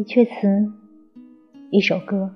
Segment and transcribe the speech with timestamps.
[0.00, 0.72] 一阙词，
[1.70, 2.34] 一首歌。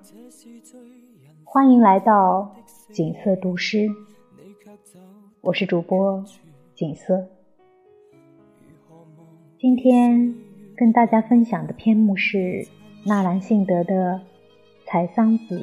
[1.44, 2.54] 欢迎来到
[2.92, 3.88] 景色读诗，
[5.40, 6.22] 我是主播
[6.74, 7.26] 景色。
[9.58, 10.34] 今天
[10.76, 12.68] 跟大家分享的篇目是
[13.06, 13.94] 纳兰性德的
[14.84, 15.58] 《采桑子》：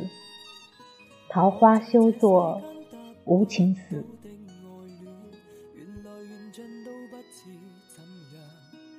[1.30, 2.60] 桃花休作
[3.26, 4.04] 无情死。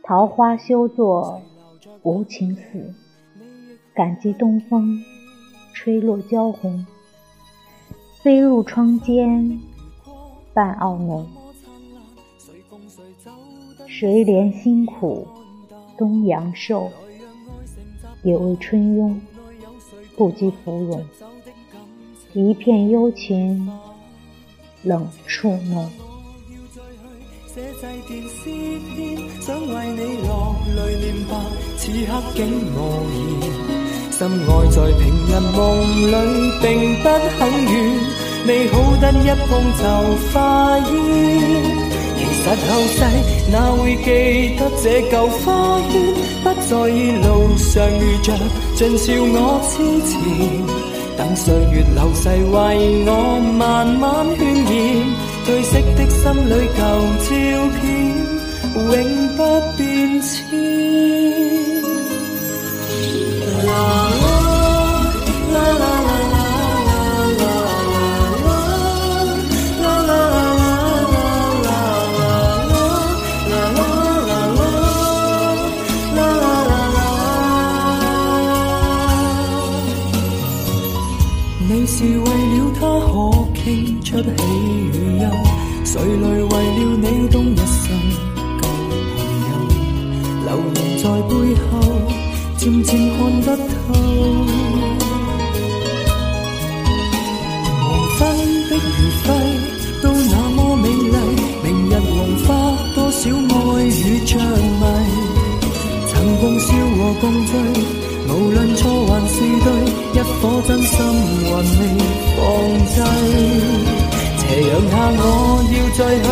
[0.05, 1.43] 桃花休作
[2.03, 2.95] 无情死，
[3.95, 5.01] 感激东风
[5.73, 6.85] 吹落娇红，
[8.23, 9.61] 飞入窗间
[10.53, 11.29] 半懊浓。
[13.87, 15.29] 谁怜辛苦
[15.97, 16.91] 东阳寿，
[18.25, 19.15] 也为春庸
[20.17, 21.05] 不及芙蓉。
[22.33, 23.71] 一片幽情
[24.83, 25.89] 冷处浓。
[30.77, 31.31] 泪念白，
[31.77, 32.39] 此刻竟
[32.75, 32.79] 无
[33.13, 33.19] 言。
[34.11, 35.59] 心爱在平日梦
[36.07, 36.15] 里
[36.63, 36.67] 并
[37.03, 37.05] 不
[37.39, 37.73] 很远，
[38.47, 39.83] 美好得一碰就
[40.33, 40.81] 化烟。
[42.19, 42.99] 其实后世
[43.51, 44.07] 哪会记
[44.57, 45.93] 得这旧花圈？
[46.45, 48.29] 不在意路上遇着
[48.77, 49.73] 尽笑我痴
[50.09, 50.13] 缠，
[51.17, 52.55] 等岁月流逝为
[53.07, 53.11] 我
[53.59, 54.03] 慢慢
[54.37, 54.71] 渲染。
[55.45, 56.81] 褪色的心里旧
[57.27, 57.29] 照
[57.81, 57.83] 片，
[58.75, 59.43] 永不
[59.77, 61.03] 变迁。
[81.69, 84.33] 你是为了他可倾出喜。
[85.85, 87.57] 谁来为了你动一
[91.03, 91.35] 在背
[91.67, 91.71] 后，
[92.57, 93.63] 渐渐看得透。
[97.77, 98.21] 黄昏
[98.69, 98.79] 的余
[99.25, 99.27] 晖
[100.01, 101.17] 都那么美丽，
[101.65, 102.15] 明日黄
[102.47, 102.49] 花
[102.95, 103.91] 多少爱与
[104.27, 104.85] 着迷。
[106.07, 107.51] 曾共笑和共醉，
[108.29, 109.35] 无论错还是
[109.65, 109.67] 对，
[110.13, 110.95] 一颗真心
[111.49, 111.83] 还未
[112.37, 112.41] 放
[112.95, 112.97] 低。
[114.39, 115.21] 斜阳下，我
[115.73, 116.25] 要再去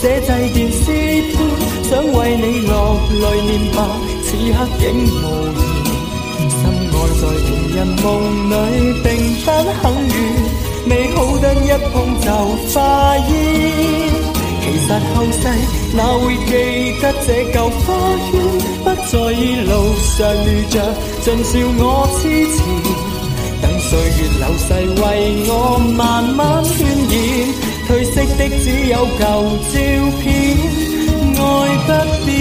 [0.00, 0.84] 写祭奠诗
[1.30, 1.34] 篇，
[1.84, 2.74] 想为你落
[3.20, 3.78] 泪念白，
[4.52, 5.14] 刻竟无
[5.52, 5.58] 言。
[6.48, 6.62] 深
[6.92, 8.04] 爱在情人梦
[8.50, 8.52] 里
[9.02, 9.06] 并
[9.44, 9.46] 不
[9.82, 10.16] 很远，
[10.86, 12.26] 美好得一碰就
[12.72, 12.76] 化
[13.16, 13.20] 烟。
[14.62, 15.42] 其实后世
[15.96, 16.50] 哪会记
[17.00, 17.86] 得这旧花
[18.26, 18.30] 圈？
[18.84, 19.70] 不在意路
[20.00, 20.74] 上遇着
[21.22, 21.80] 尽笑我
[22.18, 22.20] 痴
[22.56, 22.58] 缠。
[23.62, 24.68] 等岁月流逝，
[25.00, 25.04] 为
[25.48, 25.52] 我
[25.96, 26.00] 慢
[26.34, 27.14] 慢渲染。
[27.86, 29.22] 褪色的只有旧
[29.72, 29.74] 照
[30.20, 30.24] 片，
[31.38, 31.40] 爱
[31.86, 31.88] 不
[32.26, 32.34] 变。